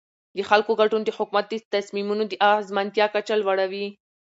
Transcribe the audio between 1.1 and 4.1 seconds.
حکومت د تصمیمونو د اغیزمنتیا کچه لوړوي